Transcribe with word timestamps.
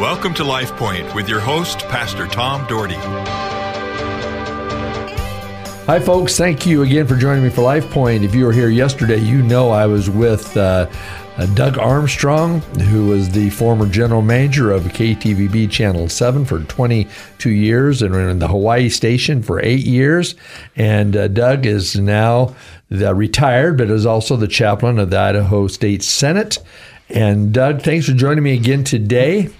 Welcome 0.00 0.32
to 0.36 0.44
Life 0.44 0.74
Point 0.76 1.14
with 1.14 1.28
your 1.28 1.40
host, 1.40 1.80
Pastor 1.80 2.26
Tom 2.26 2.66
Dougherty. 2.66 2.94
Hi, 5.84 6.00
folks. 6.00 6.38
Thank 6.38 6.64
you 6.64 6.80
again 6.80 7.06
for 7.06 7.16
joining 7.16 7.44
me 7.44 7.50
for 7.50 7.60
Life 7.60 7.90
Point. 7.90 8.24
If 8.24 8.34
you 8.34 8.46
were 8.46 8.52
here 8.54 8.70
yesterday, 8.70 9.18
you 9.18 9.42
know 9.42 9.68
I 9.68 9.84
was 9.84 10.08
with 10.08 10.56
uh, 10.56 10.88
uh, 11.36 11.46
Doug 11.54 11.76
Armstrong, 11.76 12.62
who 12.80 13.08
was 13.08 13.28
the 13.28 13.50
former 13.50 13.84
general 13.84 14.22
manager 14.22 14.70
of 14.72 14.84
KTVB 14.84 15.70
Channel 15.70 16.08
7 16.08 16.46
for 16.46 16.60
22 16.60 17.50
years 17.50 18.00
and 18.00 18.14
in 18.14 18.38
the 18.38 18.48
Hawaii 18.48 18.88
station 18.88 19.42
for 19.42 19.62
eight 19.62 19.84
years. 19.84 20.34
And 20.76 21.14
uh, 21.14 21.28
Doug 21.28 21.66
is 21.66 21.94
now 21.96 22.56
the 22.88 23.14
retired, 23.14 23.76
but 23.76 23.90
is 23.90 24.06
also 24.06 24.36
the 24.36 24.48
chaplain 24.48 24.98
of 24.98 25.10
the 25.10 25.18
Idaho 25.18 25.66
State 25.66 26.02
Senate. 26.02 26.58
And 27.10 27.52
Doug, 27.52 27.82
thanks 27.82 28.06
for 28.06 28.12
joining 28.12 28.44
me 28.44 28.54
again 28.54 28.82
today. 28.82 29.50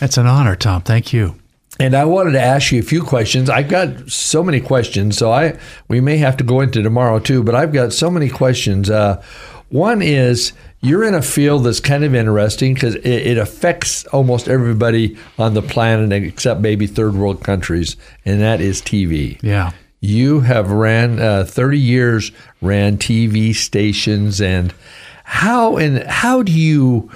It's 0.00 0.18
an 0.18 0.26
honor, 0.26 0.56
Tom. 0.56 0.82
Thank 0.82 1.12
you. 1.12 1.36
And 1.78 1.94
I 1.94 2.04
wanted 2.06 2.32
to 2.32 2.40
ask 2.40 2.72
you 2.72 2.80
a 2.80 2.84
few 2.84 3.02
questions. 3.02 3.50
I've 3.50 3.68
got 3.68 4.10
so 4.10 4.42
many 4.42 4.60
questions, 4.60 5.18
so 5.18 5.30
I 5.30 5.58
we 5.88 6.00
may 6.00 6.16
have 6.18 6.36
to 6.38 6.44
go 6.44 6.60
into 6.60 6.82
tomorrow 6.82 7.18
too. 7.18 7.42
But 7.42 7.54
I've 7.54 7.72
got 7.72 7.92
so 7.92 8.10
many 8.10 8.30
questions. 8.30 8.88
Uh, 8.88 9.22
one 9.68 10.00
is 10.00 10.52
you're 10.80 11.04
in 11.04 11.14
a 11.14 11.22
field 11.22 11.64
that's 11.64 11.80
kind 11.80 12.04
of 12.04 12.14
interesting 12.14 12.74
because 12.74 12.94
it, 12.96 13.06
it, 13.06 13.38
affects 13.38 14.06
almost 14.06 14.48
everybody 14.48 15.18
on 15.38 15.54
the 15.54 15.62
planet 15.62 16.12
except 16.12 16.60
maybe 16.60 16.86
third 16.86 17.14
world 17.14 17.42
countries, 17.42 17.96
and 18.24 18.40
that 18.40 18.60
is 18.60 18.80
TV. 18.80 19.38
Yeah. 19.42 19.72
You 20.00 20.40
have 20.40 20.70
ran 20.70 21.18
uh, 21.18 21.44
30 21.44 21.78
years, 21.78 22.30
ran 22.62 22.96
TV 22.96 23.54
stations, 23.54 24.40
and 24.40 24.72
how 25.24 25.76
and 25.76 26.04
how 26.04 26.42
do 26.42 26.52
you 26.52 27.10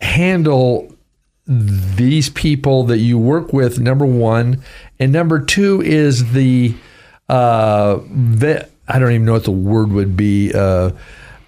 handle 0.00 0.91
these 1.46 2.30
people 2.30 2.84
that 2.84 2.98
you 2.98 3.18
work 3.18 3.52
with 3.52 3.80
number 3.80 4.06
one. 4.06 4.62
And 4.98 5.12
number 5.12 5.40
two 5.40 5.82
is 5.82 6.32
the 6.32 6.74
uh, 7.28 7.98
i 8.88 8.98
don't 8.98 9.12
even 9.12 9.24
know 9.24 9.32
what 9.32 9.44
the 9.44 9.50
word 9.50 9.90
would 9.90 10.16
be 10.16 10.52
uh, 10.52 10.90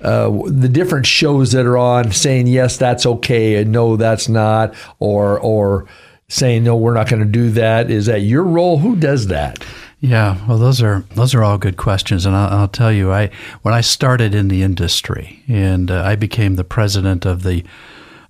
uh, 0.00 0.30
the 0.46 0.68
different 0.68 1.04
shows 1.04 1.52
that 1.52 1.66
are 1.66 1.76
on 1.76 2.12
saying 2.12 2.46
yes 2.46 2.76
that's 2.76 3.04
okay 3.04 3.56
and 3.56 3.72
no 3.72 3.96
that's 3.96 4.28
not 4.28 4.72
or 4.98 5.38
or 5.40 5.86
saying 6.28 6.64
no 6.64 6.76
we're 6.76 6.94
not 6.94 7.08
going 7.08 7.22
to 7.22 7.28
do 7.28 7.50
that. 7.50 7.90
Is 7.90 8.06
that 8.06 8.20
your 8.20 8.42
role? 8.42 8.78
Who 8.78 8.96
does 8.96 9.28
that? 9.28 9.64
Yeah, 10.00 10.44
well, 10.46 10.58
those 10.58 10.82
are 10.82 11.04
those 11.14 11.34
are 11.34 11.42
all 11.42 11.56
good 11.56 11.78
questions, 11.78 12.26
and 12.26 12.36
I'll, 12.36 12.60
I'll 12.60 12.68
tell 12.68 12.92
you, 12.92 13.10
I 13.10 13.30
when 13.62 13.72
I 13.72 13.80
started 13.80 14.34
in 14.34 14.48
the 14.48 14.62
industry, 14.62 15.42
and 15.48 15.90
uh, 15.90 16.02
I 16.02 16.14
became 16.16 16.56
the 16.56 16.64
president 16.64 17.24
of 17.24 17.42
the 17.42 17.64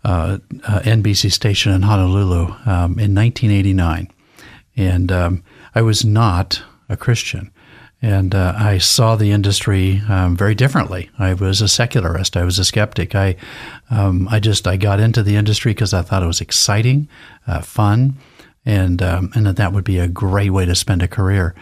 uh, 0.05 0.39
uh, 0.65 0.81
NBC 0.81 1.33
station 1.33 1.73
in 1.73 1.83
Honolulu 1.83 2.55
um, 2.67 2.99
in 2.99 3.15
1989. 3.15 4.11
And 4.77 5.11
um, 5.11 5.45
I 5.75 5.83
was 5.83 6.05
not 6.05 6.63
a 6.89 6.97
Christian. 6.97 7.51
And 8.03 8.35
uh, 8.35 8.55
I 8.59 8.79
saw 8.79 9.17
the 9.17 9.31
industry 9.31 10.03
um, 10.11 10.37
very 10.37 10.55
differently. 10.55 11.11
I 11.19 11.33
was 11.33 11.63
a 11.63 11.69
secularist. 11.69 12.37
I 12.37 12.45
was 12.45 12.59
a 12.59 12.65
skeptic. 12.65 13.15
I, 13.15 13.37
um, 13.89 14.29
I 14.31 14.41
just 14.41 14.67
I 14.67 14.77
got 14.77 15.01
into 15.01 15.23
the 15.23 15.37
industry 15.37 15.71
because 15.73 15.95
I 15.95 16.03
thought 16.03 16.23
it 16.23 16.27
was 16.27 16.43
exciting, 16.43 17.09
uh, 17.47 17.63
fun, 17.63 18.19
and 18.67 19.01
um, 19.01 19.31
and 19.35 19.47
that 19.47 19.57
that 19.57 19.73
would 19.73 19.85
be 19.85 19.99
a 19.99 20.09
great 20.09 20.51
way 20.51 20.67
to 20.67 20.75
spend 20.75 21.03
a 21.03 21.09
career. 21.09 21.55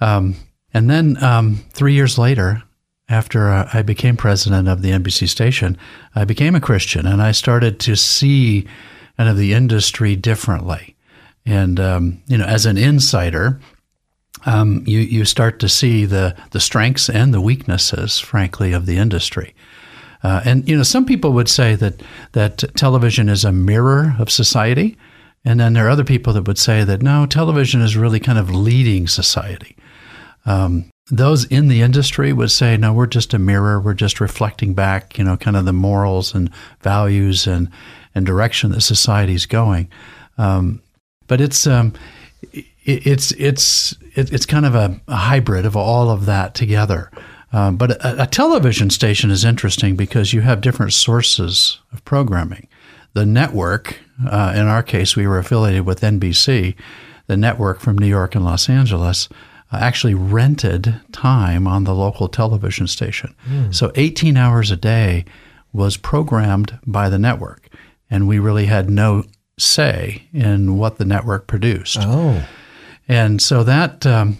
Um, 0.00 0.34
and 0.74 0.90
then 0.90 1.16
three 1.70 1.94
years 1.94 2.18
later, 2.18 2.64
after 3.08 3.50
uh, 3.50 3.68
I 3.72 3.82
became 3.82 4.16
president 4.16 4.68
of 4.68 4.82
the 4.82 4.90
NBC 4.90 5.28
station, 5.28 5.76
I 6.14 6.24
became 6.24 6.54
a 6.54 6.60
Christian 6.60 7.06
and 7.06 7.22
I 7.22 7.32
started 7.32 7.80
to 7.80 7.96
see 7.96 8.66
kind 9.16 9.28
of 9.28 9.36
the 9.36 9.52
industry 9.52 10.14
differently. 10.14 10.96
And, 11.46 11.80
um, 11.80 12.22
you 12.26 12.36
know, 12.36 12.44
as 12.44 12.66
an 12.66 12.76
insider, 12.76 13.60
um, 14.46 14.84
you, 14.86 15.00
you 15.00 15.24
start 15.24 15.58
to 15.60 15.68
see 15.68 16.04
the, 16.04 16.36
the 16.50 16.60
strengths 16.60 17.08
and 17.08 17.32
the 17.32 17.40
weaknesses, 17.40 18.18
frankly, 18.18 18.72
of 18.72 18.86
the 18.86 18.98
industry. 18.98 19.54
Uh, 20.22 20.42
and, 20.44 20.68
you 20.68 20.76
know, 20.76 20.82
some 20.82 21.06
people 21.06 21.32
would 21.32 21.48
say 21.48 21.74
that, 21.74 22.02
that 22.32 22.58
television 22.76 23.28
is 23.28 23.44
a 23.44 23.52
mirror 23.52 24.14
of 24.18 24.30
society. 24.30 24.96
And 25.44 25.60
then 25.60 25.72
there 25.72 25.86
are 25.86 25.90
other 25.90 26.04
people 26.04 26.32
that 26.34 26.46
would 26.46 26.58
say 26.58 26.84
that 26.84 27.02
no, 27.02 27.24
television 27.24 27.80
is 27.80 27.96
really 27.96 28.20
kind 28.20 28.38
of 28.38 28.50
leading 28.50 29.06
society. 29.06 29.76
Um, 30.44 30.90
those 31.10 31.44
in 31.46 31.68
the 31.68 31.80
industry 31.80 32.32
would 32.32 32.50
say, 32.50 32.76
no, 32.76 32.92
we're 32.92 33.06
just 33.06 33.32
a 33.32 33.38
mirror. 33.38 33.80
We're 33.80 33.94
just 33.94 34.20
reflecting 34.20 34.74
back, 34.74 35.16
you 35.16 35.24
know, 35.24 35.36
kind 35.36 35.56
of 35.56 35.64
the 35.64 35.72
morals 35.72 36.34
and 36.34 36.50
values 36.80 37.46
and, 37.46 37.70
and 38.14 38.26
direction 38.26 38.72
that 38.72 38.82
society's 38.82 39.46
going. 39.46 39.88
Um, 40.36 40.82
but 41.26 41.40
it's, 41.40 41.66
um, 41.66 41.94
it, 42.52 42.66
it's, 42.84 43.32
it's, 43.32 43.96
it's 44.14 44.46
kind 44.46 44.66
of 44.66 44.74
a, 44.74 45.00
a, 45.08 45.16
hybrid 45.16 45.64
of 45.64 45.76
all 45.76 46.10
of 46.10 46.26
that 46.26 46.54
together. 46.54 47.10
Um, 47.52 47.76
but 47.76 47.92
a, 48.04 48.24
a, 48.24 48.26
television 48.26 48.90
station 48.90 49.30
is 49.30 49.44
interesting 49.44 49.96
because 49.96 50.32
you 50.32 50.42
have 50.42 50.60
different 50.60 50.92
sources 50.92 51.80
of 51.92 52.04
programming. 52.04 52.68
The 53.14 53.24
network, 53.24 53.98
uh, 54.26 54.52
in 54.54 54.66
our 54.66 54.82
case, 54.82 55.16
we 55.16 55.26
were 55.26 55.38
affiliated 55.38 55.86
with 55.86 56.02
NBC, 56.02 56.74
the 57.26 57.36
network 57.36 57.80
from 57.80 57.96
New 57.96 58.06
York 58.06 58.34
and 58.34 58.44
Los 58.44 58.68
Angeles 58.68 59.28
actually 59.72 60.14
rented 60.14 61.00
time 61.12 61.66
on 61.66 61.84
the 61.84 61.94
local 61.94 62.28
television 62.28 62.86
station. 62.86 63.34
Mm. 63.48 63.74
So 63.74 63.92
18 63.94 64.36
hours 64.36 64.70
a 64.70 64.76
day 64.76 65.24
was 65.72 65.96
programmed 65.96 66.78
by 66.86 67.08
the 67.08 67.18
network, 67.18 67.68
and 68.10 68.26
we 68.26 68.38
really 68.38 68.66
had 68.66 68.88
no 68.88 69.24
say 69.58 70.22
in 70.32 70.78
what 70.78 70.96
the 70.96 71.04
network 71.04 71.46
produced. 71.46 71.98
Oh, 72.00 72.46
and 73.08 73.40
so 73.40 73.62
that. 73.64 74.06
Um, 74.06 74.38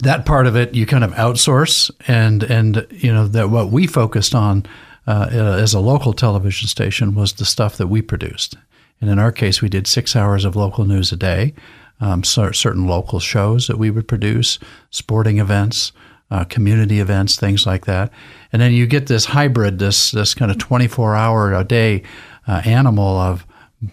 that 0.00 0.24
part 0.24 0.46
of 0.46 0.54
it 0.54 0.76
you 0.76 0.86
kind 0.86 1.02
of 1.02 1.10
outsource, 1.14 1.90
and 2.06 2.44
and 2.44 2.86
you 2.90 3.12
know 3.12 3.26
that 3.26 3.50
what 3.50 3.70
we 3.70 3.84
focused 3.88 4.32
on 4.32 4.64
uh, 5.08 5.28
as 5.32 5.74
a 5.74 5.80
local 5.80 6.12
television 6.12 6.68
station 6.68 7.14
was 7.14 7.32
the 7.32 7.44
stuff 7.44 7.76
that 7.78 7.88
we 7.88 8.00
produced. 8.00 8.56
And 9.00 9.10
in 9.10 9.18
our 9.18 9.32
case, 9.32 9.62
we 9.62 9.68
did 9.68 9.86
six 9.86 10.14
hours 10.14 10.44
of 10.44 10.56
local 10.56 10.84
news 10.84 11.12
a 11.12 11.16
day 11.16 11.54
um, 12.00 12.24
certain 12.24 12.86
local 12.86 13.20
shows 13.20 13.66
that 13.66 13.78
we 13.78 13.90
would 13.90 14.08
produce, 14.08 14.58
sporting 14.90 15.38
events, 15.38 15.92
uh, 16.30 16.44
community 16.44 17.00
events, 17.00 17.36
things 17.36 17.66
like 17.66 17.86
that. 17.86 18.12
And 18.52 18.60
then 18.60 18.72
you 18.72 18.86
get 18.86 19.06
this 19.06 19.26
hybrid, 19.26 19.78
this 19.78 20.10
this 20.10 20.34
kind 20.34 20.50
of 20.50 20.58
24 20.58 21.16
hour 21.16 21.52
a 21.54 21.64
day 21.64 22.02
uh, 22.46 22.62
animal 22.64 23.16
of 23.18 23.46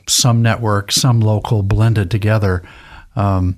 some 0.07 0.41
network, 0.41 0.91
some 0.91 1.19
local 1.19 1.63
blended 1.63 2.11
together. 2.11 2.63
Um, 3.15 3.57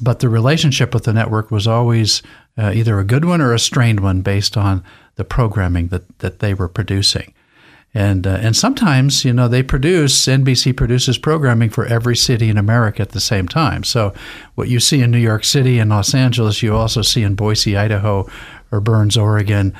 but 0.00 0.20
the 0.20 0.28
relationship 0.28 0.94
with 0.94 1.04
the 1.04 1.12
network 1.12 1.50
was 1.50 1.66
always 1.66 2.22
uh, 2.56 2.72
either 2.74 2.98
a 2.98 3.04
good 3.04 3.24
one 3.24 3.40
or 3.40 3.52
a 3.52 3.58
strained 3.58 4.00
one 4.00 4.22
based 4.22 4.56
on 4.56 4.82
the 5.16 5.24
programming 5.24 5.88
that, 5.88 6.18
that 6.18 6.38
they 6.40 6.54
were 6.54 6.68
producing. 6.68 7.33
And, 7.94 8.26
uh, 8.26 8.38
and 8.40 8.56
sometimes, 8.56 9.24
you 9.24 9.32
know, 9.32 9.46
they 9.46 9.62
produce, 9.62 10.26
NBC 10.26 10.76
produces 10.76 11.16
programming 11.16 11.70
for 11.70 11.86
every 11.86 12.16
city 12.16 12.48
in 12.48 12.58
America 12.58 13.02
at 13.02 13.10
the 13.10 13.20
same 13.20 13.46
time. 13.46 13.84
So 13.84 14.12
what 14.56 14.68
you 14.68 14.80
see 14.80 15.00
in 15.00 15.12
New 15.12 15.18
York 15.18 15.44
City 15.44 15.78
and 15.78 15.90
Los 15.90 16.12
Angeles, 16.12 16.60
you 16.60 16.74
also 16.74 17.02
see 17.02 17.22
in 17.22 17.36
Boise, 17.36 17.76
Idaho, 17.76 18.28
or 18.72 18.80
Burns, 18.80 19.16
Oregon. 19.16 19.72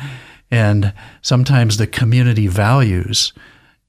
And 0.48 0.92
sometimes 1.22 1.76
the 1.76 1.88
community 1.88 2.46
values 2.46 3.32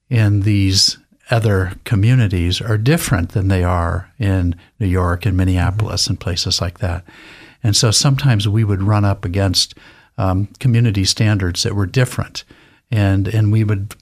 in 0.10 0.42
these 0.42 0.98
other 1.30 1.74
communities 1.84 2.62
are 2.62 2.78
different 2.78 3.30
than 3.30 3.48
they 3.48 3.64
are 3.64 4.12
in 4.18 4.56
New 4.80 4.88
York 4.88 5.26
and 5.26 5.38
Minneapolis 5.38 6.08
and 6.08 6.20
places 6.20 6.62
like 6.62 6.80
that. 6.80 7.04
And 7.64 7.76
so 7.76 7.92
sometimes 7.92 8.48
we 8.48 8.64
would 8.64 8.82
run 8.82 9.06
up 9.06 9.24
against 9.26 9.76
um, 10.18 10.48
community 10.60 11.04
standards 11.06 11.64
that 11.64 11.76
were 11.76 11.88
different. 11.88 12.44
And, 12.92 13.28
and 13.28 13.52
we 13.52 13.64
would 13.64 13.96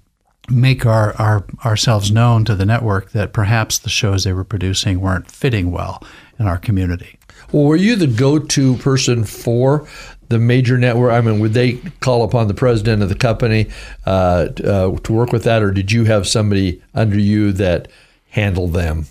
make 0.49 0.85
our, 0.85 1.13
our 1.15 1.45
ourselves 1.63 2.11
known 2.11 2.45
to 2.45 2.55
the 2.55 2.65
network 2.65 3.11
that 3.11 3.33
perhaps 3.33 3.79
the 3.79 3.89
shows 3.89 4.23
they 4.23 4.33
were 4.33 4.43
producing 4.43 4.99
weren't 4.99 5.31
fitting 5.31 5.71
well 5.71 6.03
in 6.39 6.47
our 6.47 6.57
community. 6.57 7.17
Well, 7.51 7.65
were 7.65 7.75
you 7.75 7.95
the 7.95 8.07
go-to 8.07 8.75
person 8.77 9.23
for 9.23 9.87
the 10.29 10.39
major 10.39 10.77
network? 10.77 11.13
I 11.13 11.21
mean, 11.21 11.39
would 11.39 11.53
they 11.53 11.73
call 11.99 12.23
upon 12.23 12.47
the 12.47 12.53
president 12.53 13.03
of 13.03 13.09
the 13.09 13.15
company 13.15 13.69
uh, 14.05 14.47
uh, 14.63 14.97
to 14.97 15.13
work 15.13 15.31
with 15.31 15.43
that, 15.43 15.61
or 15.61 15.71
did 15.71 15.91
you 15.91 16.05
have 16.05 16.27
somebody 16.27 16.81
under 16.93 17.19
you 17.19 17.51
that 17.53 17.87
handled 18.29 18.73
them? 18.73 19.05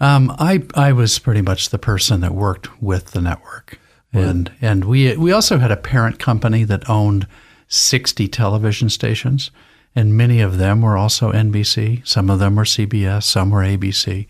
Um, 0.00 0.34
I 0.38 0.62
I 0.74 0.92
was 0.92 1.18
pretty 1.18 1.42
much 1.42 1.70
the 1.70 1.78
person 1.78 2.20
that 2.20 2.34
worked 2.34 2.82
with 2.82 3.12
the 3.12 3.20
network, 3.20 3.78
and 4.12 4.52
and 4.60 4.84
we 4.84 5.16
we 5.16 5.32
also 5.32 5.58
had 5.58 5.70
a 5.70 5.76
parent 5.76 6.18
company 6.18 6.64
that 6.64 6.88
owned 6.88 7.26
sixty 7.68 8.28
television 8.28 8.88
stations 8.90 9.50
and 9.96 10.14
many 10.16 10.40
of 10.40 10.58
them 10.58 10.82
were 10.82 10.96
also 10.96 11.32
NBC. 11.32 12.06
Some 12.06 12.30
of 12.30 12.38
them 12.38 12.54
were 12.54 12.64
CBS, 12.64 13.24
some 13.24 13.50
were 13.50 13.62
ABC. 13.62 14.26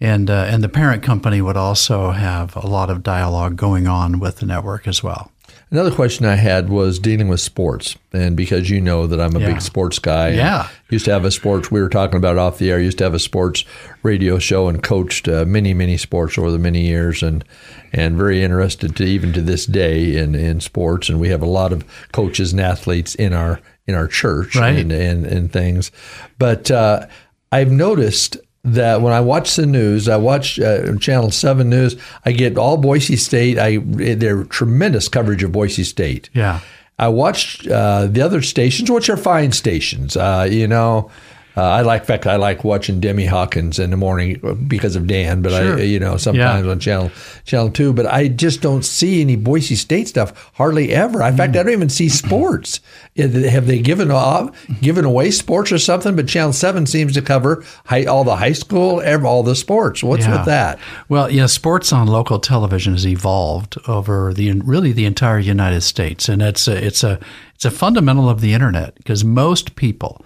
And, 0.00 0.28
uh, 0.28 0.46
and 0.48 0.62
the 0.62 0.68
parent 0.68 1.02
company 1.02 1.40
would 1.40 1.56
also 1.56 2.10
have 2.10 2.54
a 2.56 2.66
lot 2.66 2.90
of 2.90 3.02
dialogue 3.02 3.56
going 3.56 3.86
on 3.88 4.20
with 4.20 4.36
the 4.38 4.46
network 4.46 4.86
as 4.86 5.02
well. 5.02 5.30
Another 5.70 5.90
question 5.90 6.26
I 6.26 6.34
had 6.34 6.68
was 6.68 6.98
dealing 6.98 7.28
with 7.28 7.40
sports, 7.40 7.96
and 8.12 8.36
because 8.36 8.70
you 8.70 8.80
know 8.80 9.06
that 9.06 9.20
I'm 9.20 9.34
a 9.34 9.40
Yeah. 9.40 9.46
big 9.54 9.60
sports 9.60 9.98
guy, 9.98 10.28
Yeah. 10.30 10.68
used 10.90 11.06
to 11.06 11.12
have 11.12 11.24
a 11.24 11.30
sports. 11.30 11.70
We 11.70 11.80
were 11.80 11.88
talking 11.88 12.16
about 12.16 12.38
off 12.38 12.58
the 12.58 12.70
air. 12.70 12.78
Used 12.78 12.98
to 12.98 13.04
have 13.04 13.14
a 13.14 13.18
sports 13.18 13.64
radio 14.02 14.38
show 14.38 14.68
and 14.68 14.82
coached 14.82 15.26
uh, 15.26 15.44
many, 15.46 15.74
many 15.74 15.96
sports 15.96 16.38
over 16.38 16.50
the 16.52 16.58
many 16.58 16.82
years, 16.86 17.22
and 17.22 17.44
and 17.92 18.16
very 18.16 18.42
interested 18.44 18.94
to 18.96 19.04
even 19.04 19.32
to 19.32 19.40
this 19.40 19.66
day 19.66 20.16
in 20.16 20.34
in 20.36 20.60
sports. 20.60 21.08
And 21.08 21.18
we 21.18 21.30
have 21.30 21.42
a 21.42 21.46
lot 21.46 21.72
of 21.72 21.84
coaches 22.12 22.52
and 22.52 22.60
athletes 22.60 23.14
in 23.16 23.32
our 23.32 23.58
in 23.86 23.94
our 23.94 24.08
church 24.08 24.56
Right. 24.56 24.78
and 24.78 24.90
and, 24.92 25.26
and 25.26 25.52
things. 25.52 25.90
But 26.38 26.70
uh, 26.70 27.06
I've 27.52 27.70
noticed 27.70 28.36
that 28.66 29.02
when 29.02 29.12
I 29.12 29.20
watch 29.20 29.56
the 29.56 29.66
news, 29.66 30.08
I 30.08 30.16
watch 30.16 30.58
uh, 30.58 30.96
Channel 30.96 31.30
Seven 31.30 31.68
News. 31.68 31.96
I 32.24 32.32
get 32.32 32.56
all 32.56 32.78
Boise 32.78 33.16
State. 33.16 33.58
I 33.58 33.76
their 33.76 34.44
tremendous 34.44 35.08
coverage 35.08 35.42
of 35.42 35.52
Boise 35.52 35.84
State. 35.84 36.30
Yeah. 36.32 36.60
I 36.98 37.08
watched 37.08 37.66
uh, 37.68 38.06
the 38.06 38.22
other 38.22 38.40
stations, 38.40 38.90
which 38.90 39.10
are 39.10 39.16
fine 39.16 39.52
stations. 39.52 40.16
Uh, 40.16 40.46
you 40.50 40.66
know, 40.68 41.10
uh, 41.56 41.62
I 41.62 41.82
like, 41.82 42.02
in 42.02 42.06
fact, 42.06 42.26
I 42.26 42.36
like 42.36 42.64
watching 42.64 43.00
Demi 43.00 43.26
Hawkins 43.26 43.78
in 43.78 43.90
the 43.90 43.96
morning 43.96 44.40
because 44.66 44.96
of 44.96 45.06
Dan. 45.06 45.40
But 45.42 45.52
Sure. 45.52 45.78
I, 45.78 45.82
you 45.82 46.00
know, 46.00 46.16
sometimes 46.16 46.64
Yeah. 46.66 46.70
on 46.72 46.80
channel 46.80 47.10
channel 47.44 47.70
two. 47.70 47.92
But 47.92 48.06
I 48.06 48.28
just 48.28 48.60
don't 48.60 48.84
see 48.84 49.20
any 49.20 49.36
Boise 49.36 49.76
State 49.76 50.08
stuff 50.08 50.50
hardly 50.54 50.92
ever. 50.92 51.22
In 51.22 51.36
fact, 51.36 51.56
I 51.56 51.62
don't 51.62 51.72
even 51.72 51.88
see 51.88 52.08
sports. 52.08 52.80
Have 53.16 53.66
they 53.66 53.78
given 53.78 54.10
off, 54.10 54.50
given 54.80 55.04
away 55.04 55.30
sports 55.30 55.70
or 55.70 55.78
something? 55.78 56.16
But 56.16 56.26
Channel 56.28 56.52
Seven 56.52 56.86
seems 56.86 57.14
to 57.14 57.22
cover 57.22 57.64
high, 57.86 58.04
all 58.04 58.24
the 58.24 58.36
high 58.36 58.52
school, 58.52 59.00
all 59.24 59.42
the 59.42 59.54
sports. 59.54 60.02
What's 60.02 60.24
Yeah. 60.26 60.36
with 60.38 60.46
that? 60.46 60.78
Well, 61.08 61.30
yeah, 61.30 61.46
sports 61.46 61.92
on 61.92 62.08
local 62.08 62.40
television 62.40 62.94
has 62.94 63.06
evolved 63.06 63.78
over 63.86 64.32
the 64.34 64.50
really 64.64 64.92
the 64.92 65.04
entire 65.06 65.38
United 65.38 65.82
States, 65.82 66.28
and 66.28 66.42
it's 66.42 66.66
a, 66.66 66.84
it's 66.84 67.04
a 67.04 67.18
it's 67.54 67.64
a 67.64 67.70
fundamental 67.70 68.28
of 68.28 68.40
the 68.40 68.52
internet 68.52 68.96
because 68.96 69.24
most 69.24 69.76
people, 69.76 70.24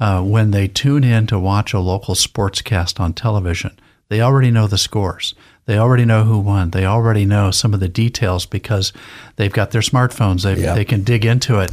uh, 0.00 0.22
when 0.22 0.50
they 0.50 0.66
tune 0.66 1.04
in 1.04 1.26
to 1.28 1.38
watch 1.38 1.72
a 1.74 1.78
local 1.78 2.14
sportscast 2.14 2.98
on 2.98 3.12
television, 3.12 3.78
they 4.08 4.20
already 4.20 4.50
know 4.50 4.66
the 4.66 4.78
scores. 4.78 5.34
They 5.66 5.78
already 5.78 6.04
know 6.04 6.24
who 6.24 6.38
won. 6.40 6.70
They 6.70 6.84
already 6.84 7.24
know 7.24 7.52
some 7.52 7.74
of 7.74 7.78
the 7.80 7.88
details 7.88 8.44
because 8.44 8.92
they've 9.36 9.52
got 9.52 9.70
their 9.70 9.82
smartphones. 9.82 10.42
They 10.42 10.60
Yeah. 10.60 10.74
they 10.74 10.84
can 10.84 11.04
dig 11.04 11.24
into 11.24 11.60
it, 11.60 11.70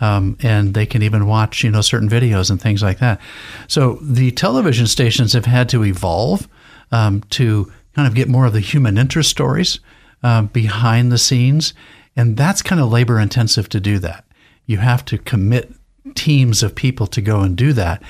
um, 0.00 0.36
and 0.42 0.74
they 0.74 0.84
can 0.84 1.02
even 1.02 1.26
watch 1.26 1.64
you 1.64 1.70
know 1.70 1.80
certain 1.80 2.10
videos 2.10 2.50
and 2.50 2.60
things 2.60 2.82
like 2.82 2.98
that. 2.98 3.20
So 3.66 3.98
the 4.02 4.32
television 4.32 4.86
stations 4.86 5.32
have 5.32 5.46
had 5.46 5.68
to 5.70 5.82
evolve 5.84 6.46
um, 6.92 7.22
to 7.30 7.72
kind 7.94 8.06
of 8.06 8.14
get 8.14 8.28
more 8.28 8.44
of 8.44 8.52
the 8.52 8.60
human 8.60 8.98
interest 8.98 9.30
stories 9.30 9.80
um, 10.22 10.46
behind 10.48 11.10
the 11.10 11.18
scenes, 11.18 11.72
and 12.16 12.36
that's 12.36 12.60
kind 12.60 12.80
of 12.82 12.90
labor 12.90 13.18
intensive 13.18 13.68
to 13.70 13.80
do 13.80 13.98
that. 14.00 14.24
You 14.66 14.78
have 14.78 15.04
to 15.06 15.16
commit 15.16 15.72
teams 16.14 16.62
of 16.62 16.74
people 16.74 17.06
to 17.08 17.20
go 17.20 17.40
and 17.40 17.56
do 17.56 17.72
that, 17.72 18.02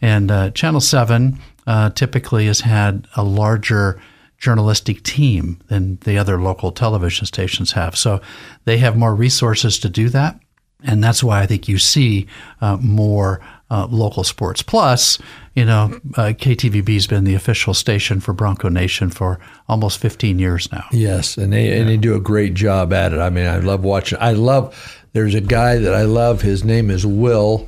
and 0.00 0.30
uh, 0.30 0.50
Channel 0.50 0.80
Seven 0.80 1.38
uh, 1.66 1.90
typically 1.90 2.46
has 2.46 2.60
had 2.60 3.06
a 3.16 3.22
larger 3.22 4.00
journalistic 4.38 5.02
team 5.02 5.58
than 5.68 5.96
the 6.04 6.18
other 6.18 6.40
local 6.40 6.70
television 6.70 7.26
stations 7.26 7.72
have. 7.72 7.96
So 7.96 8.20
they 8.64 8.78
have 8.78 8.96
more 8.96 9.14
resources 9.14 9.78
to 9.80 9.88
do 9.88 10.08
that. 10.10 10.38
And 10.84 11.02
that's 11.02 11.24
why 11.24 11.40
I 11.40 11.46
think 11.46 11.68
you 11.68 11.78
see 11.78 12.26
uh, 12.60 12.76
more 12.76 13.40
uh, 13.70 13.86
local 13.90 14.24
sports. 14.24 14.62
Plus, 14.62 15.18
you 15.54 15.64
know, 15.64 15.98
uh, 16.16 16.34
KTVB's 16.36 17.06
been 17.06 17.24
the 17.24 17.34
official 17.34 17.72
station 17.72 18.20
for 18.20 18.34
Bronco 18.34 18.68
Nation 18.68 19.10
for 19.10 19.40
almost 19.68 19.98
15 19.98 20.38
years 20.38 20.70
now. 20.70 20.84
Yes, 20.92 21.38
and 21.38 21.52
they 21.52 21.76
and 21.78 21.88
they 21.88 21.96
do 21.96 22.14
a 22.14 22.20
great 22.20 22.54
job 22.54 22.92
at 22.92 23.14
it. 23.14 23.18
I 23.18 23.30
mean, 23.30 23.46
I 23.46 23.58
love 23.58 23.82
watching. 23.84 24.18
I 24.20 24.32
love. 24.32 25.02
There's 25.16 25.34
a 25.34 25.40
guy 25.40 25.78
that 25.78 25.94
I 25.94 26.02
love. 26.02 26.42
His 26.42 26.62
name 26.62 26.90
is 26.90 27.06
Will 27.06 27.66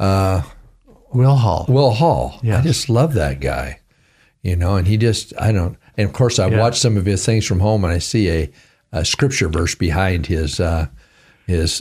Will 0.00 1.36
Hall. 1.36 1.64
Will 1.68 1.92
Hall. 1.92 2.40
I 2.42 2.62
just 2.62 2.88
love 2.88 3.14
that 3.14 3.38
guy. 3.38 3.78
You 4.42 4.56
know, 4.56 4.74
and 4.74 4.88
he 4.88 4.96
just 4.96 5.32
I 5.40 5.52
don't. 5.52 5.78
And 5.96 6.08
of 6.08 6.12
course, 6.12 6.40
I 6.40 6.48
Yeah. 6.48 6.58
watch 6.58 6.80
some 6.80 6.96
of 6.96 7.06
his 7.06 7.24
things 7.24 7.46
from 7.46 7.60
home, 7.60 7.84
and 7.84 7.92
I 7.92 7.98
see 7.98 8.28
a, 8.28 8.50
a 8.90 9.04
scripture 9.04 9.48
verse 9.48 9.76
behind 9.76 10.26
his 10.26 10.58
uh, 10.58 10.88
his 11.46 11.80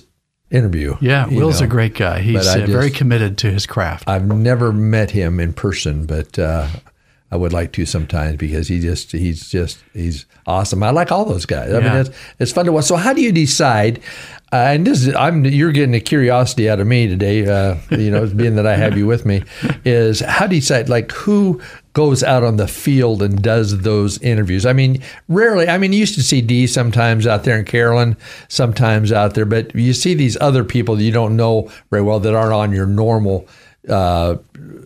interview. 0.51 0.95
Yeah, 1.01 1.25
Will's 1.27 1.59
know. 1.59 1.65
a 1.65 1.69
great 1.69 1.95
guy. 1.95 2.19
He's 2.19 2.45
uh, 2.45 2.67
very 2.67 2.91
committed 2.91 3.39
to 3.39 3.49
his 3.51 3.65
craft. 3.65 4.07
I've 4.07 4.27
never 4.27 4.71
met 4.71 5.09
him 5.09 5.39
in 5.39 5.53
person, 5.53 6.05
but 6.05 6.37
uh, 6.37 6.67
I 7.31 7.35
would 7.35 7.53
like 7.53 7.71
to 7.73 7.85
sometimes 7.85 8.37
because 8.37 8.67
he 8.67 8.79
just 8.79 9.11
he's 9.11 9.49
just 9.49 9.83
he's 9.93 10.25
awesome. 10.47 10.81
I 10.81 10.89
like 10.89 11.11
all 11.11 11.25
those 11.25 11.45
guys. 11.45 11.71
I 11.71 11.79
mean, 11.79 11.93
it's 11.93 12.09
it's 12.39 12.51
fun 12.51 12.65
to 12.65 12.71
watch. 12.71 12.85
So 12.85 12.95
how 12.95 13.13
do 13.13 13.21
you 13.21 13.31
decide? 13.31 14.01
Uh, 14.51 14.73
and 14.73 14.87
this 14.87 15.05
is 15.05 15.13
I'm 15.13 15.45
you're 15.45 15.71
getting 15.71 15.93
a 15.93 15.99
curiosity 15.99 16.67
out 16.67 16.79
of 16.79 16.87
me 16.87 17.07
today. 17.07 17.45
Uh, 17.47 17.75
you 17.91 18.09
know, 18.09 18.25
being 18.25 18.55
that 18.55 18.65
I 18.65 18.75
have 18.75 18.97
you 18.97 19.05
with 19.05 19.27
me, 19.27 19.43
is 19.85 20.21
how 20.21 20.47
do 20.47 20.55
you 20.55 20.61
decide 20.61 20.89
like 20.89 21.11
who 21.11 21.61
goes 21.93 22.23
out 22.23 22.43
on 22.43 22.57
the 22.57 22.67
field 22.67 23.21
and 23.21 23.43
does 23.43 23.81
those 23.81 24.19
interviews? 24.23 24.65
I 24.65 24.73
mean, 24.73 25.03
rarely. 25.27 25.67
I 25.67 25.77
mean, 25.77 25.93
you 25.93 25.99
used 25.99 26.15
to 26.15 26.23
see 26.23 26.41
Dee 26.41 26.65
sometimes 26.65 27.27
out 27.27 27.43
there 27.43 27.59
in 27.59 27.65
Carolyn, 27.65 28.17
sometimes 28.47 29.11
out 29.11 29.35
there, 29.35 29.45
but 29.45 29.75
you 29.75 29.93
see 29.93 30.15
these 30.15 30.35
other 30.41 30.63
people 30.63 30.95
that 30.95 31.03
you 31.03 31.11
don't 31.11 31.35
know 31.35 31.71
very 31.91 32.01
well 32.01 32.19
that 32.19 32.33
aren't 32.33 32.53
on 32.53 32.71
your 32.71 32.87
normal 32.87 33.47
uh, 33.87 34.35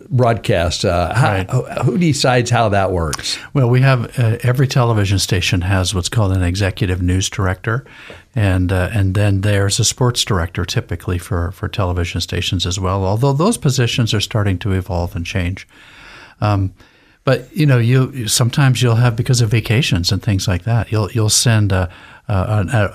broadcast. 0.10 0.86
Uh, 0.86 1.12
Right. 1.16 1.50
who, 1.50 1.64
who 1.84 1.98
decides 1.98 2.50
how 2.52 2.70
that 2.70 2.92
works? 2.92 3.40
Well, 3.54 3.70
we 3.70 3.82
have 3.82 4.18
uh, 4.20 4.38
every 4.44 4.68
television 4.68 5.20
station 5.20 5.62
has 5.62 5.96
what's 5.96 6.10
called 6.10 6.32
an 6.34 6.44
executive 6.44 7.02
news 7.02 7.30
director, 7.30 7.86
and 8.36 8.72
uh, 8.72 8.90
and 8.94 9.16
then 9.16 9.42
there's 9.42 9.80
a 9.80 9.84
sports 9.86 10.24
director 10.24 10.66
typically 10.66 11.18
for 11.18 11.52
for 11.52 11.68
television 11.68 12.22
stations 12.22 12.66
as 12.66 12.80
well. 12.80 13.04
Although 13.06 13.34
those 13.34 13.58
positions 13.58 14.14
are 14.14 14.22
starting 14.22 14.60
to 14.60 14.72
evolve 14.74 15.16
and 15.16 15.26
change. 15.26 15.68
Um, 16.42 16.74
but 17.24 17.56
you 17.56 17.66
know, 17.66 17.78
you 17.78 18.28
sometimes 18.28 18.82
you'll 18.82 18.96
have 18.96 19.16
because 19.16 19.42
of 19.42 19.50
vacations 19.50 20.12
and 20.12 20.22
things 20.22 20.48
like 20.48 20.64
that. 20.64 20.92
You'll 20.92 21.10
you'll 21.12 21.30
send 21.30 21.72
a 21.72 21.90
a, 22.28 22.34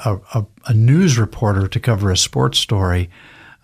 a, 0.04 0.20
a, 0.38 0.46
a 0.66 0.74
news 0.74 1.18
reporter 1.18 1.66
to 1.68 1.80
cover 1.80 2.10
a 2.10 2.16
sports 2.16 2.58
story, 2.58 3.08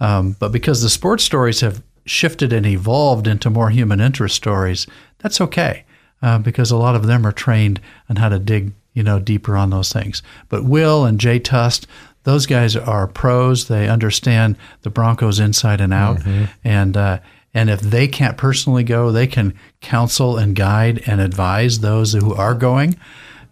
um, 0.00 0.36
but 0.38 0.52
because 0.52 0.82
the 0.82 0.88
sports 0.90 1.22
stories 1.24 1.60
have 1.60 1.82
shifted 2.04 2.52
and 2.52 2.66
evolved 2.66 3.26
into 3.26 3.50
more 3.50 3.70
human 3.70 4.00
interest 4.00 4.36
stories, 4.36 4.86
that's 5.18 5.40
okay 5.40 5.84
uh, 6.22 6.38
because 6.38 6.70
a 6.70 6.76
lot 6.76 6.96
of 6.96 7.06
them 7.06 7.26
are 7.26 7.32
trained 7.32 7.80
on 8.08 8.16
how 8.16 8.28
to 8.28 8.38
dig 8.38 8.72
you 8.94 9.02
know 9.02 9.18
deeper 9.18 9.56
on 9.56 9.70
those 9.70 9.92
things. 9.92 10.22
But 10.48 10.64
Will 10.64 11.04
and 11.04 11.20
Jay 11.20 11.38
Tust, 11.38 11.86
those 12.22 12.46
guys 12.46 12.76
are 12.76 13.06
pros. 13.06 13.68
They 13.68 13.88
understand 13.88 14.56
the 14.82 14.90
Broncos 14.90 15.38
inside 15.38 15.80
and 15.80 15.92
out, 15.92 16.20
and 16.64 16.96
uh, 16.96 17.18
and 17.52 17.68
if 17.68 17.80
they 17.80 18.08
can't 18.08 18.36
personally 18.38 18.84
go, 18.84 19.12
they 19.12 19.26
can 19.26 19.54
counsel 19.80 20.38
and 20.38 20.56
guide 20.56 21.02
and 21.06 21.20
advise 21.20 21.80
those 21.80 22.12
who 22.14 22.34
are 22.34 22.54
going, 22.54 22.96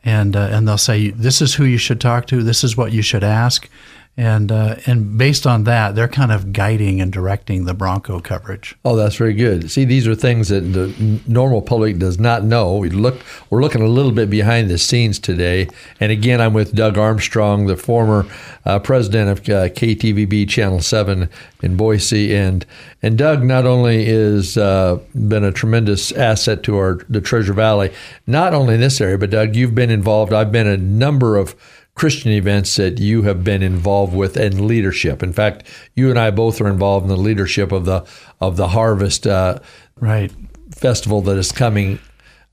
and 0.04 0.35
uh, 0.35 0.49
and 0.50 0.66
they'll 0.66 0.78
say 0.78 1.11
this 1.11 1.42
is 1.42 1.54
who 1.54 1.64
you 1.64 1.78
should 1.78 2.00
talk 2.00 2.26
to, 2.28 2.42
this 2.42 2.64
is 2.64 2.76
what 2.76 2.92
you 2.92 3.02
should 3.02 3.25
ask, 3.25 3.68
and 4.14 4.52
uh, 4.52 4.76
and 4.85 5.16
based 5.16 5.47
on 5.47 5.64
that, 5.64 5.95
they're 5.95 6.07
kind 6.07 6.33
of 6.33 6.52
guiding 6.52 7.00
and 7.00 7.11
directing 7.11 7.64
the 7.64 7.73
Bronco 7.73 8.21
coverage. 8.21 8.76
Oh, 8.85 8.95
that's 8.95 9.16
very 9.16 9.33
good. 9.33 9.71
See, 9.71 9.87
these 9.87 10.07
are 10.07 10.14
things 10.14 10.50
that 10.50 10.61
the 10.61 11.21
normal 11.26 11.62
public 11.62 11.99
does 11.99 12.19
not 12.19 12.45
know. 12.45 12.76
We 12.76 12.90
look, 12.90 13.23
we're 13.49 13.62
looking 13.62 13.81
a 13.81 13.88
little 13.88 14.12
bit 14.12 14.28
behind 14.28 14.69
the 14.69 14.76
scenes 14.76 15.19
today. 15.19 15.66
And 15.99 16.12
again, 16.12 16.42
I'm 16.42 16.52
with 16.52 16.75
Doug 16.75 16.99
Armstrong, 16.99 17.66
the 17.66 17.76
former 17.76 18.26
uh, 18.66 18.81
president 18.81 19.31
of 19.31 19.38
uh, 19.49 19.69
KTVB 19.71 20.47
Channel 20.47 20.83
Seven 20.83 21.31
in 21.62 21.78
Boise, 21.78 22.35
and 22.35 22.66
and 23.00 23.16
Doug 23.16 23.42
not 23.42 23.64
only 23.64 24.07
is 24.07 24.59
uh, 24.59 24.99
been 25.14 25.42
a 25.42 25.52
tremendous 25.52 26.12
asset 26.12 26.62
to 26.64 26.76
our 26.76 27.00
the 27.09 27.23
Treasure 27.23 27.54
Valley, 27.54 27.90
not 28.26 28.52
only 28.52 28.75
in 28.75 28.81
this 28.81 29.00
area, 29.00 29.16
but 29.16 29.31
Doug, 29.31 29.57
you've 29.57 29.75
been 29.75 29.90
involved. 29.90 30.35
I've 30.35 30.52
been 30.52 30.66
a 30.66 30.76
number 30.76 31.38
of 31.38 31.57
Christian 31.94 32.32
events 32.32 32.76
that 32.76 32.99
you 32.99 33.22
have 33.22 33.44
been 33.44 33.62
involved 33.62 34.14
with 34.14 34.37
and 34.37 34.66
leadership. 34.66 35.22
In 35.22 35.32
fact, 35.32 35.66
you 35.94 36.08
and 36.11 36.18
I 36.18 36.30
both 36.30 36.61
are 36.61 36.68
involved 36.68 37.04
in 37.04 37.08
the 37.11 37.16
leadership 37.16 37.70
of 37.72 37.84
the 37.84 38.04
of 38.40 38.56
the 38.56 38.68
Harvest 38.68 39.26
uh, 39.26 39.58
Right. 40.00 40.32
Festival 40.75 41.20
that 41.22 41.37
is 41.37 41.52
coming. 41.52 41.99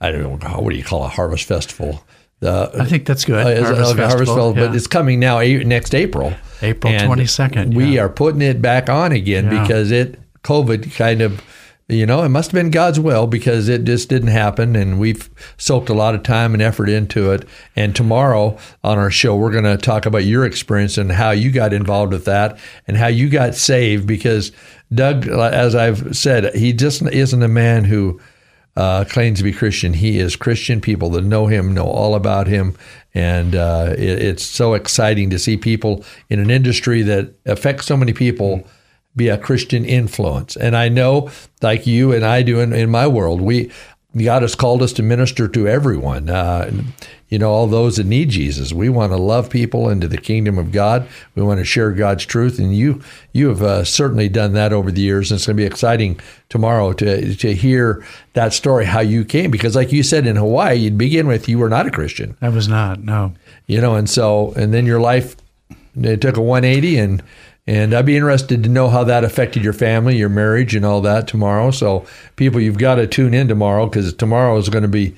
I 0.02 0.12
don't 0.12 0.44
know 0.44 0.60
what 0.60 0.72
do 0.72 0.76
you 0.78 0.84
call 0.84 1.04
a 1.06 1.08
Harvest 1.08 1.46
Festival. 1.46 2.04
The, 2.42 2.70
I 2.80 2.86
think 2.86 3.06
that's 3.06 3.26
good. 3.26 3.36
uh, 3.36 3.44
Harvest 3.64 3.72
a 3.72 3.76
Harvest 3.86 3.98
Festival, 3.98 4.26
Festival, 4.54 4.54
but 4.54 4.76
it's 4.76 4.88
coming 4.88 5.20
now 5.20 5.40
a- 5.40 5.64
next 5.64 5.94
April. 5.96 6.34
April 6.62 6.94
22nd, 6.94 7.74
We 7.76 7.96
yeah. 7.96 8.02
are 8.04 8.10
putting 8.10 8.42
it 8.42 8.62
back 8.62 8.90
on 8.90 9.12
again 9.14 9.46
Yeah. 9.52 9.62
because 9.62 9.92
it 9.92 10.20
COVID 10.44 10.94
kind 10.96 11.22
of 11.22 11.42
you 11.90 12.06
know, 12.06 12.24
it 12.24 12.30
must 12.30 12.52
have 12.52 12.62
been 12.62 12.70
God's 12.70 13.00
will 13.00 13.26
because 13.26 13.68
it 13.68 13.84
just 13.84 14.10
didn't 14.10 14.30
happen 14.30 14.76
and 14.76 15.00
we've 15.00 15.28
soaked 15.58 15.90
a 15.90 15.94
lot 15.94 16.14
of 16.14 16.22
time 16.22 16.54
and 16.54 16.62
effort 16.62 16.88
into 16.88 17.32
it. 17.32 17.48
And 17.76 17.96
tomorrow 17.96 18.58
on 18.84 19.00
our 19.00 19.10
show 19.10 19.36
we're 19.36 19.52
going 19.52 19.64
to 19.64 19.78
talk 19.78 20.06
about 20.06 20.24
your 20.24 20.46
experience 20.46 21.00
and 21.00 21.12
how 21.12 21.32
you 21.32 21.52
got 21.52 21.74
involved 21.74 22.14
with 22.14 22.26
that 22.26 22.60
and 22.88 22.96
how 22.96 23.08
you 23.08 23.28
got 23.28 23.56
saved 23.56 24.06
because 24.06 24.52
Doug 24.94 25.28
as 25.28 25.74
I've 25.74 26.16
said, 26.16 26.54
he 26.54 26.74
just 26.74 27.02
isn't 27.02 27.44
a 27.44 27.48
man 27.48 27.86
who 27.86 28.22
uh, 28.76 29.04
claims 29.06 29.40
to 29.40 29.44
be 29.44 29.52
Christian, 29.52 29.94
he 29.94 30.20
is 30.20 30.36
Christian. 30.36 30.80
People 30.80 31.10
that 31.12 31.24
know 31.24 31.48
him 31.48 31.74
know 31.74 31.88
all 31.88 32.16
about 32.16 32.48
him. 32.48 32.78
And 33.14 33.56
uh, 33.56 33.96
it, 33.98 34.22
it's 34.22 34.44
so 34.44 34.76
exciting 34.76 35.32
to 35.32 35.40
see 35.40 35.58
people 35.58 36.06
in 36.30 36.40
an 36.40 36.52
industry 36.52 37.02
that 37.02 37.34
affects 37.46 37.88
so 37.88 37.98
many 37.98 38.14
people 38.14 38.66
be 39.16 39.28
a 39.28 39.38
Christian 39.38 39.86
influence. 39.86 40.56
And 40.56 40.76
I 40.76 40.90
know, 40.90 41.30
like 41.62 41.88
you 41.88 42.14
and 42.14 42.26
I 42.26 42.42
do 42.42 42.60
in, 42.60 42.74
in 42.74 42.90
my 42.90 43.08
world, 43.08 43.42
we 43.42 43.72
God 44.18 44.42
has 44.42 44.56
called 44.56 44.82
us 44.82 44.92
to 44.94 45.04
minister 45.04 45.48
to 45.48 45.68
everyone. 45.68 46.30
Uh, 46.30 46.72
you 47.28 47.38
know, 47.38 47.52
all 47.52 47.68
those 47.68 47.98
that 47.98 48.08
need 48.08 48.30
Jesus. 48.30 48.74
We 48.74 48.90
want 48.90 49.12
to 49.12 49.18
love 49.18 49.52
people 49.52 49.88
into 49.88 50.08
the 50.08 50.18
kingdom 50.18 50.58
of 50.58 50.72
God. 50.72 51.08
We 51.36 51.44
want 51.44 51.60
to 51.60 51.66
share 51.66 51.92
God's 51.92 52.26
truth, 52.26 52.58
and 52.58 52.76
you 52.76 53.04
you 53.34 53.50
have 53.50 53.62
uh, 53.62 53.84
certainly 53.84 54.28
done 54.28 54.54
that 54.54 54.74
over 54.74 54.92
the 54.92 55.02
years. 55.02 55.30
And 55.30 55.38
it's 55.38 55.46
going 55.46 55.58
to 55.58 55.62
be 55.62 55.68
exciting 55.68 56.20
tomorrow 56.50 56.92
to 56.94 57.36
to 57.36 57.54
hear 57.54 58.04
that 58.34 58.54
story 58.54 58.86
how 58.86 59.02
you 59.02 59.24
came 59.24 59.52
because, 59.52 59.76
like 59.76 59.92
you 59.92 60.02
said 60.02 60.26
in 60.26 60.38
Hawaii, 60.38 60.76
you'd 60.76 60.98
begin 60.98 61.28
with 61.28 61.48
you 61.48 61.60
were 61.60 61.70
not 61.70 61.86
a 61.86 61.92
Christian. 61.92 62.36
I 62.42 62.50
was 62.50 62.68
not. 62.68 63.04
No. 63.04 63.36
You 63.68 63.80
know, 63.80 63.94
and 63.94 64.10
so 64.10 64.54
and 64.56 64.74
then 64.74 64.88
your 64.88 65.00
life 65.00 65.36
it 65.96 66.22
took 66.22 66.38
a 66.38 66.42
180 66.42 66.98
and 66.98 67.24
and 67.68 67.94
I'd 67.94 68.06
be 68.06 68.16
interested 68.16 68.64
to 68.64 68.70
know 68.70 68.90
how 68.90 69.04
that 69.04 69.24
affected 69.24 69.64
your 69.64 69.74
family, 69.74 70.18
your 70.18 70.30
marriage, 70.30 70.76
and 70.76 70.86
all 70.86 71.02
that 71.02 71.28
tomorrow. 71.28 71.72
So, 71.72 72.06
people, 72.36 72.60
you've 72.60 72.78
got 72.78 72.96
to 72.96 73.08
tune 73.08 73.34
in 73.34 73.48
tomorrow 73.48 73.86
because 73.86 74.14
tomorrow 74.14 74.58
is 74.58 74.70
going 74.70 74.84
to 74.84 74.88
be 74.88 75.16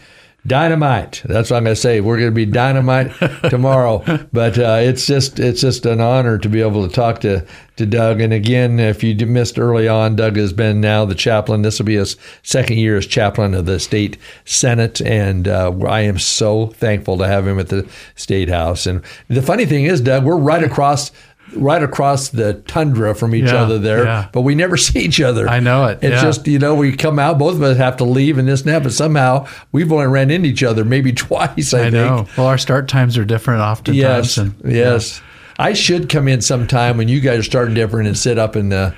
dynamite. 0.48 1.22
That's 1.26 1.52
what 1.52 1.58
I'm 1.58 1.66
going 1.66 1.76
to 1.76 1.82
say. 1.82 2.02
We're 2.02 2.18
going 2.18 2.32
to 2.32 2.36
be 2.36 2.46
dynamite 2.46 3.12
tomorrow. 3.50 4.04
But 4.34 4.58
uh, 4.58 4.80
it's 4.82 5.06
just 5.06 5.40
it's 5.40 5.62
just 5.62 5.86
an 5.86 6.02
honor 6.02 6.38
to 6.38 6.50
be 6.50 6.62
able 6.62 6.88
to 6.88 6.94
talk 6.94 7.22
to 7.22 7.46
to 7.78 7.86
Doug. 7.86 8.22
And 8.22 8.34
again, 8.34 8.80
if 8.80 9.04
you 9.04 9.16
missed 9.26 9.60
early 9.60 9.88
on, 9.88 10.16
Doug 10.16 10.38
has 10.38 10.54
been 10.54 10.82
now 10.82 11.06
the 11.06 11.16
chaplain. 11.16 11.62
This 11.62 11.80
will 11.80 11.86
be 11.86 11.96
his 11.96 12.18
second 12.44 12.78
year 12.78 12.98
as 12.98 13.06
chaplain 13.06 13.54
of 13.54 13.66
the 13.66 13.80
state 13.80 14.18
senate, 14.46 15.02
and 15.02 15.48
uh, 15.48 15.72
I 15.88 16.02
am 16.02 16.20
so 16.20 16.68
thankful 16.68 17.18
to 17.20 17.28
have 17.28 17.48
him 17.48 17.60
at 17.60 17.70
the 17.70 17.88
state 18.16 18.50
house. 18.50 18.86
And 18.86 19.04
the 19.28 19.42
funny 19.42 19.66
thing 19.66 19.86
is, 19.86 20.02
Doug, 20.02 20.24
we're 20.24 20.38
right 20.38 20.64
across 20.64 21.12
right 21.56 21.84
across 21.84 22.30
the 22.30 22.54
tundra 22.68 23.14
from 23.14 23.36
each 23.36 23.46
Yeah, 23.46 23.64
other 23.64 23.78
there, 23.78 24.06
yeah. 24.06 24.28
but 24.32 24.42
we 24.42 24.56
never 24.56 24.78
see 24.88 25.00
each 25.00 25.20
other. 25.22 25.48
I 25.48 25.60
know 25.60 25.86
it, 25.86 26.00
It's 26.02 26.16
yeah. 26.16 26.22
just 26.22 26.48
you 26.48 26.60
know 26.60 26.76
we 26.76 26.96
come 26.96 27.20
out, 27.20 27.38
both 27.38 27.56
of 27.56 27.64
us 27.64 27.78
have 27.78 27.98
to 27.98 28.04
leave 28.04 28.38
and 28.38 28.48
this 28.48 28.62
and 28.62 28.70
that, 28.70 28.84
but 28.84 28.94
somehow 28.94 29.48
we've 29.72 29.92
only 29.92 30.08
ran 30.08 30.32
into 30.32 30.50
each 30.50 30.64
other 30.64 30.86
maybe 30.86 31.12
twice. 31.14 31.74
I, 31.74 31.80
I 31.80 31.82
think. 31.84 31.94
know. 31.94 32.28
Well, 32.38 32.48
our 32.48 32.58
start 32.58 32.88
times 32.88 33.18
are 33.18 33.26
different 33.26 33.62
often. 33.62 33.94
Yes, 33.94 34.38
and- 34.38 34.56
yes. 34.66 35.22
I 35.60 35.74
should 35.74 36.10
come 36.10 36.28
in 36.28 36.42
sometime 36.42 36.98
when 36.98 37.08
you 37.08 37.20
guys 37.20 37.40
are 37.40 37.44
starting 37.44 37.76
different 37.76 38.08
and 38.08 38.18
sit 38.18 38.40
up 38.40 38.56
in 38.56 38.70
the 38.70 38.96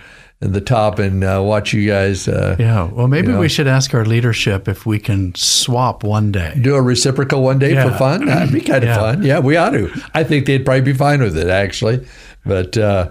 the 0.51 0.61
top 0.61 0.99
and 0.99 1.23
uh, 1.23 1.41
watch 1.43 1.71
you 1.73 1.87
guys 1.87 2.27
uh, 2.27 2.55
Yeah. 2.59 2.83
Well, 2.91 3.07
maybe 3.07 3.27
You 3.27 3.33
know. 3.33 3.39
we 3.39 3.47
should 3.49 3.67
ask 3.67 3.93
our 3.93 4.05
leadership 4.05 4.67
if 4.67 4.85
we 4.85 4.99
can 4.99 5.33
swap 5.35 6.03
one 6.03 6.31
day. 6.31 6.53
do 6.61 6.75
a 6.75 6.81
reciprocal 6.81 7.41
one 7.43 7.59
day 7.59 7.75
for 7.75 7.95
fun. 7.97 8.25
That'd 8.25 8.51
be 8.53 8.61
kind 8.61 8.83
of 8.83 8.89
Yeah. 8.89 8.97
fun. 8.97 9.23
Yeah, 9.23 9.39
we 9.39 9.55
ought 9.55 9.69
to. 9.71 9.89
I 10.13 10.23
think 10.23 10.45
they'd 10.45 10.65
probably 10.65 10.81
be 10.81 10.93
fine 10.93 11.21
with 11.21 11.37
it, 11.37 11.47
actually. 11.47 12.05
But 12.45 12.77
uh, 12.77 13.09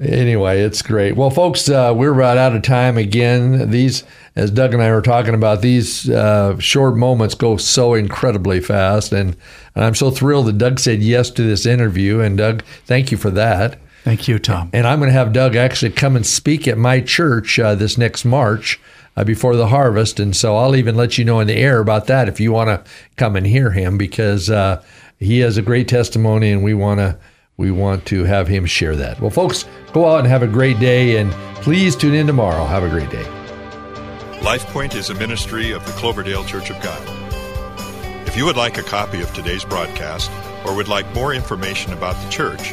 anyway, 0.00 0.60
it's 0.62 0.82
great. 0.82 1.16
Well, 1.16 1.30
folks, 1.30 1.68
uh, 1.68 1.92
we're 1.94 2.14
about 2.14 2.38
out 2.38 2.56
of 2.56 2.62
time 2.62 2.96
again. 2.96 3.70
These, 3.70 4.04
as 4.36 4.50
Doug 4.50 4.74
and 4.74 4.82
I 4.82 4.90
were 4.90 5.02
talking 5.02 5.34
about, 5.34 5.60
these 5.62 6.08
uh, 6.10 6.58
short 6.58 6.96
moments 6.96 7.34
go 7.34 7.56
so 7.56 7.94
incredibly 7.94 8.60
fast, 8.60 9.12
and, 9.12 9.36
and 9.74 9.84
I'm 9.84 9.94
so 9.94 10.10
thrilled 10.10 10.46
that 10.46 10.58
Doug 10.58 10.80
said 10.80 11.00
yes 11.02 11.30
to 11.30 11.42
this 11.42 11.66
interview. 11.66 12.20
And 12.20 12.38
Doug, 12.38 12.64
thank 12.86 13.10
you 13.12 13.18
for 13.18 13.30
that. 13.30 13.78
Thank 14.04 14.28
you, 14.28 14.38
Tom. 14.38 14.68
And 14.74 14.86
I'm 14.86 14.98
going 14.98 15.08
to 15.08 15.14
have 15.14 15.32
Doug 15.32 15.56
actually 15.56 15.92
come 15.92 16.14
and 16.14 16.26
speak 16.26 16.68
at 16.68 16.76
my 16.76 17.00
church 17.00 17.58
uh, 17.58 17.74
this 17.74 17.96
next 17.96 18.26
March 18.26 18.78
uh, 19.16 19.24
before 19.24 19.56
the 19.56 19.68
harvest. 19.68 20.20
And 20.20 20.36
so 20.36 20.56
I'll 20.56 20.76
even 20.76 20.94
let 20.94 21.16
you 21.16 21.24
know 21.24 21.40
in 21.40 21.46
the 21.46 21.56
air 21.56 21.80
about 21.80 22.06
that 22.08 22.28
if 22.28 22.38
you 22.38 22.52
want 22.52 22.68
to 22.68 22.90
come 23.16 23.34
and 23.34 23.46
hear 23.46 23.70
him 23.70 23.96
because 23.96 24.50
uh, 24.50 24.84
he 25.18 25.38
has 25.38 25.56
a 25.56 25.62
great 25.62 25.88
testimony 25.88 26.52
and 26.52 26.62
we 26.62 26.74
want 26.74 27.00
to. 27.00 27.18
We 27.56 27.70
want 27.70 28.04
to 28.06 28.24
have 28.24 28.48
him 28.48 28.66
share 28.66 28.96
that. 28.96 29.20
Well, 29.20 29.30
folks, 29.30 29.64
go 29.92 30.10
out 30.10 30.18
and 30.18 30.26
have 30.26 30.42
a 30.42 30.48
great 30.48 30.80
day, 30.80 31.18
and 31.18 31.30
please 31.62 31.94
tune 31.94 32.12
in 32.12 32.26
tomorrow. 32.26 32.64
Have 32.64 32.82
a 32.82 32.88
great 32.88 33.10
day. 33.10 33.22
LifePoint 34.40 34.96
is 34.96 35.10
a 35.10 35.14
ministry 35.14 35.70
of 35.70 35.86
the 35.86 35.92
Cloverdale 35.92 36.42
Church 36.42 36.70
of 36.70 36.82
God. 36.82 37.00
If 38.26 38.36
you 38.36 38.44
would 38.44 38.56
like 38.56 38.76
a 38.76 38.82
copy 38.82 39.20
of 39.20 39.32
today's 39.32 39.64
broadcast 39.64 40.32
or 40.66 40.74
would 40.74 40.88
like 40.88 41.08
more 41.14 41.32
information 41.32 41.92
about 41.92 42.20
the 42.24 42.28
church, 42.28 42.72